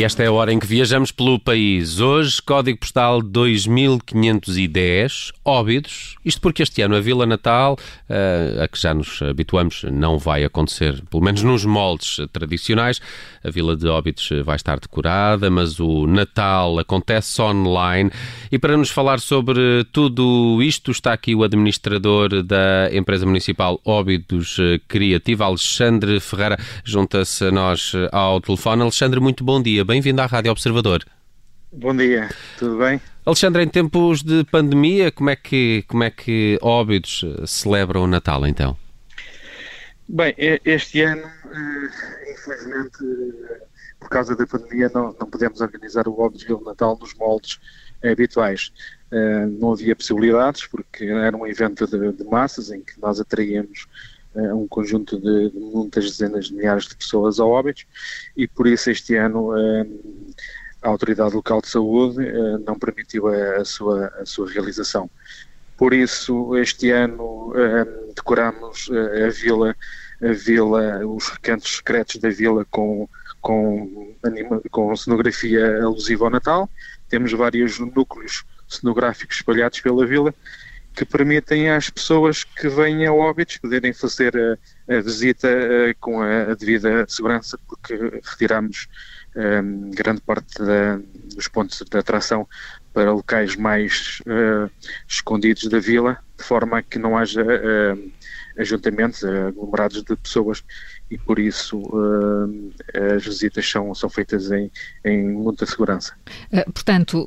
[0.00, 2.00] E esta é a hora em que viajamos pelo país.
[2.00, 6.16] Hoje, código postal 2510, Óbidos.
[6.24, 7.76] Isto porque este ano a Vila Natal,
[8.08, 12.98] uh, a que já nos habituamos, não vai acontecer, pelo menos nos moldes tradicionais.
[13.44, 18.10] A Vila de Óbidos vai estar decorada, mas o Natal acontece online.
[18.50, 24.56] E para nos falar sobre tudo isto, está aqui o administrador da empresa municipal Óbidos
[24.88, 26.56] Criativa, Alexandre Ferreira.
[26.84, 28.80] Junta-se a nós ao telefone.
[28.80, 29.89] Alexandre, muito bom dia.
[29.90, 31.04] Bem-vindo à Rádio Observador.
[31.72, 32.28] Bom dia,
[32.60, 33.00] tudo bem?
[33.26, 38.46] Alexandre, em tempos de pandemia, como é que, como é que Óbidos celebra o Natal
[38.46, 38.76] então?
[40.08, 40.32] Bem,
[40.64, 42.98] este ano, eh, infelizmente,
[43.98, 47.58] por causa da pandemia, não, não pudemos organizar o Óbidos Vila Natal nos moldes
[48.00, 48.70] habituais.
[49.10, 53.88] Eh, não havia possibilidades, porque era um evento de, de massas em que nós atraíamos
[54.34, 57.86] uh, um conjunto de, muitas dezenas de milhares de pessoas a óbitos
[58.36, 60.00] e por isso este ano uh,
[60.82, 65.10] a Autoridade Local de Saúde uh, não permitiu a, a, sua, a sua realização.
[65.76, 67.54] Por isso, este ano
[68.14, 68.90] decoramos
[69.26, 69.74] a vila,
[70.20, 73.08] a vila, os recantos secretos da vila com,
[73.40, 76.70] com, anima, com cenografia alusiva ao Natal.
[77.08, 80.34] Temos vários núcleos cenográficos espalhados pela vila
[81.00, 86.20] que permitem às pessoas que vêm a Óbidos poderem fazer a, a visita uh, com
[86.20, 88.86] a, a, devida segurança, porque retiramos
[89.34, 91.00] um, ehm, grande parte da,
[91.34, 92.46] dos pontos de atração
[92.92, 94.70] para locais mais uh,
[95.08, 98.12] escondidos da vila, de forma a que não haja uh,
[98.58, 100.64] ajuntamentos, aglomerados de pessoas
[101.10, 102.72] e por isso uh,
[103.14, 104.70] as visitas são, são feitas em,
[105.04, 106.14] em muita segurança.
[106.72, 107.26] Portanto,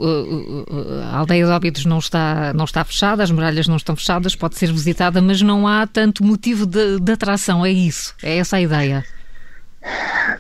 [1.12, 4.58] a aldeia de Óbidos não está, não está fechada, as muralhas não estão fechadas, pode
[4.58, 8.16] ser visitada, mas não há tanto motivo de, de atração, é isso?
[8.24, 9.06] É essa a ideia?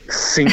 [0.09, 0.45] Sim,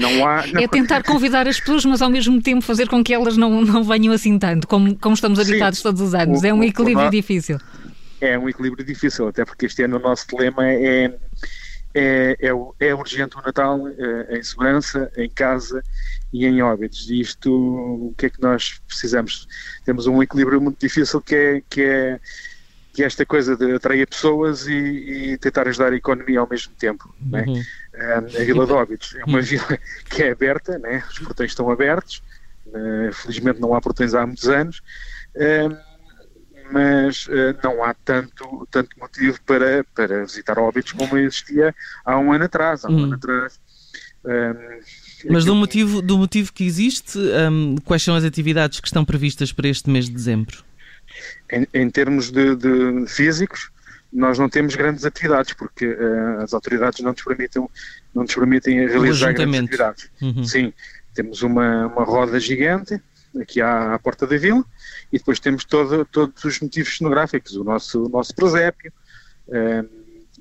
[0.00, 0.46] não há.
[0.52, 0.60] Não...
[0.60, 3.82] É tentar convidar as pessoas, mas ao mesmo tempo fazer com que elas não, não
[3.82, 6.42] venham assim tanto, como, como estamos habituados Sim, todos os anos.
[6.42, 7.58] O, é um equilíbrio o, difícil.
[8.20, 11.12] É um equilíbrio difícil, até porque este ano o nosso lema é
[11.94, 15.82] é, é, é urgente o Natal é, em segurança, em casa
[16.32, 17.08] e em óbitos.
[17.10, 19.48] E isto, o que é que nós precisamos?
[19.84, 22.20] Temos um equilíbrio muito difícil que é, que é,
[22.92, 24.72] que é esta coisa de atrair pessoas e,
[25.32, 27.14] e, tentar ajudar a economia ao mesmo tempo.
[27.32, 27.42] É?
[27.42, 27.62] Uhum.
[28.00, 29.78] A Vila de Óbidos é uma vila
[30.08, 31.02] que é aberta, né?
[31.10, 32.22] os portões estão abertos,
[32.66, 34.82] uh, felizmente não há portões há muitos anos
[36.70, 42.32] mas uh, não há tanto, tanto motivo para, para visitar Óbidos como existia há um
[42.32, 42.84] ano atrás.
[42.84, 43.04] Há um hum.
[43.04, 43.58] ano atrás.
[45.28, 49.52] Mas do motivo, do motivo que existe, um, quais são as atividades que estão previstas
[49.52, 50.62] para este mês de dezembro?
[51.50, 53.70] Em, em termos de, de, físicos,
[54.12, 57.68] nós não temos grandes atividades, porque uh, as autoridades não nos permitem,
[58.14, 60.10] não nos permitem realizar grandes atividades.
[60.20, 60.44] Uhum.
[60.44, 60.72] Sim,
[61.14, 63.00] temos uma, uma roda gigante
[63.40, 64.64] aqui à, à porta da vila,
[65.12, 68.92] e depois temos todo, todos os motivos cenográficos, o nosso, o nosso presépio,
[69.50, 69.84] eh,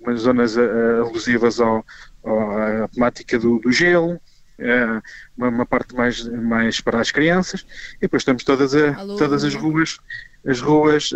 [0.02, 1.86] umas zonas uh, alusivas ao,
[2.24, 4.20] ao, à temática do, do gelo,
[4.60, 5.02] eh,
[5.38, 7.66] uma, uma, parte mais, mais para as crianças,
[7.98, 9.98] e depois temos todas, a, todas as ruas,
[10.46, 11.10] as ruas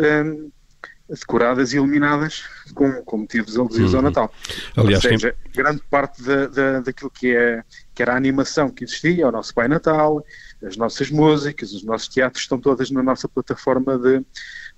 [1.19, 3.97] decoradas e iluminadas com, com motivos alusivos uhum.
[3.97, 4.33] ao Natal.
[4.77, 5.63] Aliás, Ou seja, quem...
[5.63, 7.63] grande parte da, da, daquilo que, é,
[7.93, 10.23] que era a animação que existia, o nosso Pai Natal,
[10.65, 14.23] as nossas músicas, os nossos teatros estão todas na nossa plataforma de,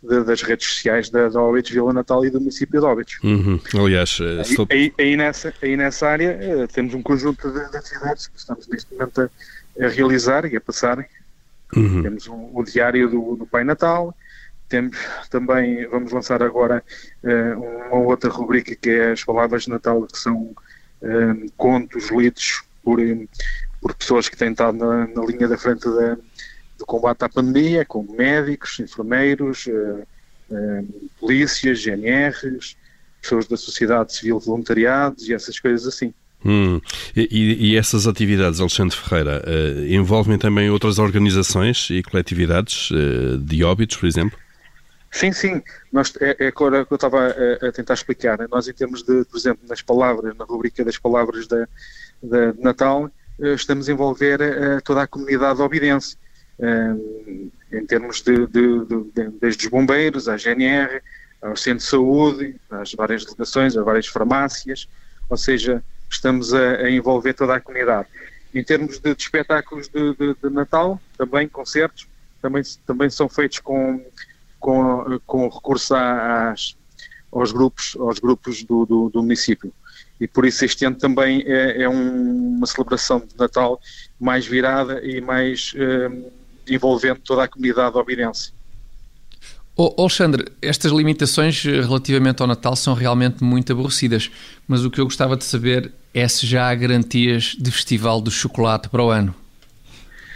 [0.01, 3.19] de, das redes sociais da, da Óbidos Vila Natal e do município de Óbidos.
[3.23, 3.59] Uhum.
[3.75, 8.27] Aliás, aí, aí, aí, nessa, aí nessa área uh, temos um conjunto de, de, atividades
[8.27, 11.05] que estamos neste momento a, a realizar e a passar.
[11.75, 12.01] Uhum.
[12.01, 14.15] Temos um, o diário do, do Pai Natal,
[14.73, 14.97] temos
[15.29, 16.83] também, vamos lançar agora
[17.23, 22.63] uh, uma outra rubrica que é as palavras de Natal, que são uh, contos lidos
[22.83, 22.99] por,
[23.79, 26.17] por pessoas que têm estado na, na linha da frente da,
[26.79, 30.07] do combate à pandemia, como médicos, enfermeiros, uh,
[31.19, 32.75] polícias, GNRs,
[33.21, 36.11] pessoas da sociedade civil, voluntariados e essas coisas assim.
[36.43, 36.81] Hum.
[37.15, 39.41] E, e, essas atividades, Alexandre Ferreira,
[39.87, 42.89] envolvem também outras organizações e coletividades
[43.39, 44.37] de óbitos, por exemplo?
[45.13, 45.61] Sim, sim.
[45.91, 48.37] Nós, é, é agora que eu estava a, a, tentar explicar.
[48.39, 48.47] Né?
[48.49, 51.67] Nós, em termos de, por exemplo, nas palavras, na rubrica das palavras da,
[52.21, 56.17] da de Natal, eh, estamos a envolver uh, toda a comunidade obidense.
[56.57, 60.99] Uh, em termos de, de, de, desde os bombeiros, à GNR,
[61.43, 64.89] ao centro de saúde, às várias delegações, às várias farmácias,
[65.29, 68.07] ou seja, estamos a, a envolver toda a comunidade.
[68.53, 72.07] Em termos de, espetáculos de, Natal, também concertos,
[72.41, 74.03] também, também são feitos com
[74.63, 76.73] com, com recurso às,
[77.29, 79.73] aos grupos, aos grupos do, do, do, município.
[80.21, 83.77] E por isso este ano também é, é um, uma celebração de Natal
[84.17, 86.31] mais virada e mais uh,
[86.65, 88.53] envolvendo toda a comunidade obirense.
[89.75, 94.31] Oh, Alexandre, estas limitações relativamente ao Natal são realmente muito aborrecidas,
[94.65, 98.31] mas o que eu gostava de saber é se já há garantias de Festival do
[98.31, 99.35] Chocolate para o ano.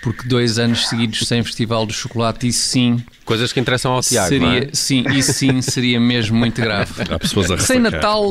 [0.07, 3.03] Porque dois anos seguidos sem Festival do Chocolate, isso sim.
[3.25, 4.29] Coisas que interessam ao Tiago.
[4.29, 4.69] Seria, é?
[4.71, 6.93] Sim, isso sim seria mesmo muito grave.
[7.11, 8.29] Há pessoas a sem Natal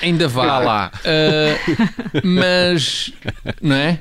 [0.00, 0.92] ainda vá lá.
[0.94, 3.12] Uh, mas,
[3.60, 4.00] não é?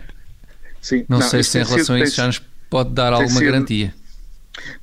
[0.79, 1.05] Sim.
[1.09, 3.95] Não, não sei se em relação a isso já nos pode dar alguma sido, garantia.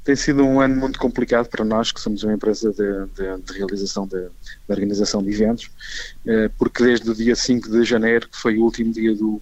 [0.03, 3.59] Tem sido um ano muito complicado para nós, que somos uma empresa de, de, de
[3.59, 4.29] realização de, de,
[4.67, 5.71] organização de eventos,
[6.27, 9.41] eh, porque desde o dia 5 de janeiro, que foi o último dia do,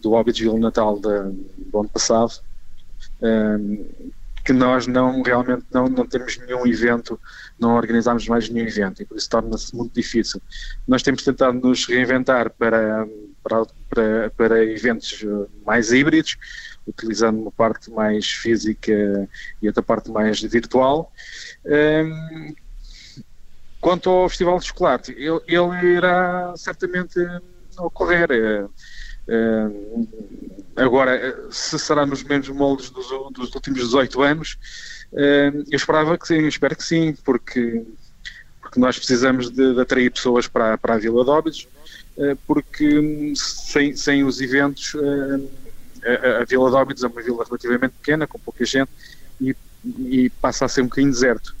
[0.00, 1.08] do Hobbitsville Natal do
[1.78, 2.32] ano passado,
[3.22, 3.84] ehm,
[4.44, 7.20] que nós não realmente não, não temos nenhum evento,
[7.58, 10.40] não organizamos mais nenhum evento e por isso torna-se muito difícil.
[10.88, 13.06] Nós temos tentado nos reinventar para,
[13.42, 15.24] para, para, para eventos
[15.64, 16.36] mais híbridos,
[16.86, 19.28] utilizando uma parte mais física
[19.60, 21.12] e outra parte mais virtual.
[21.64, 22.54] Um, ehm,
[23.80, 27.18] quanto ao Festival de Chocolate, ele, ele irá certamente
[27.78, 28.28] ocorrer.
[29.30, 30.08] Uh,
[30.74, 34.58] agora, se será nos mesmos moldes dos, dos últimos 18 anos,
[35.12, 37.84] uh, eu esperava que sim, espero que sim, porque,
[38.60, 41.68] porque nós precisamos de, de atrair pessoas para, para a Vila de Óbidos,
[42.46, 44.94] porque sem, sem os eventos
[46.04, 48.90] a, a, Vila de Óbidos é uma vila relativamente pequena, com pouca gente,
[49.40, 49.54] e,
[49.84, 51.54] e passa a ser um bocadinho deserto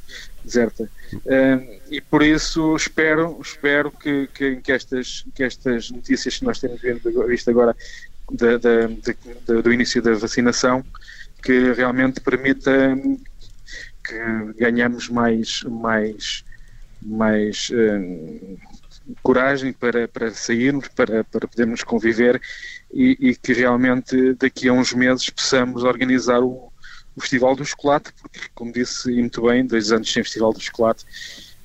[0.44, 0.88] deserta.
[1.14, 6.58] Uh, e por isso espero, espero que, que, que, estas, que estas notícias que nós
[6.58, 6.80] temos
[7.26, 7.76] visto agora
[8.32, 8.86] da, da,
[9.46, 10.84] da, do início da vacinação,
[11.42, 12.96] que realmente permita
[14.04, 16.44] que ganhamos mais, mais,
[17.02, 18.58] mais uh,
[19.22, 22.40] coragem para, para sairmos, para, para podermos conviver
[22.92, 26.69] e, e que realmente daqui a uns meses possamos organizar o,
[27.16, 31.04] o Festival do Chocolate, porque, como disse muito bem, dois anos sem Festival do Chocolate,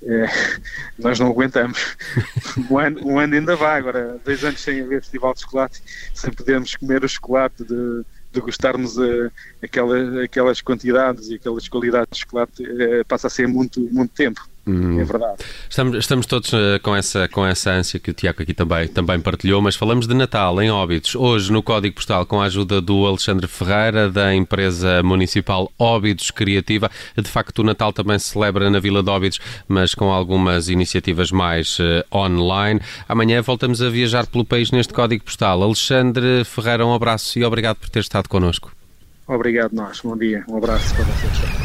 [0.04, 0.26] é,
[0.98, 1.96] nós não aguentamos.
[2.70, 5.84] Um ano, um ano ainda vai, agora dois anos sem haver Festival de Chocolate,
[6.14, 8.06] sem podermos comer o chocolate, de,
[8.40, 9.32] gostarmos a,
[9.62, 14.42] aquela, aquelas quantidades e aquelas qualidades de chocolate, é, passa a ser muito, muito tempo.
[14.68, 15.00] Hum.
[15.00, 15.36] É verdade.
[15.70, 19.20] Estamos, estamos todos uh, com, essa, com essa ânsia que o Tiago aqui também, também
[19.20, 21.16] partilhou, mas falamos de Natal em Óbidos.
[21.16, 26.90] Hoje, no Código Postal, com a ajuda do Alexandre Ferreira, da empresa municipal Óbidos Criativa.
[27.16, 31.32] De facto, o Natal também se celebra na Vila de Óbidos, mas com algumas iniciativas
[31.32, 32.82] mais uh, online.
[33.08, 35.62] Amanhã voltamos a viajar pelo país neste Código Postal.
[35.62, 38.72] Alexandre Ferreira, um abraço e obrigado por ter estado connosco.
[39.28, 40.02] Obrigado, nós.
[40.02, 40.44] Bom dia.
[40.48, 41.65] Um abraço para vocês.